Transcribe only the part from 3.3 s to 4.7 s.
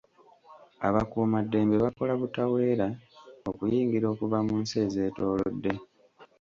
okuyingira okuva mu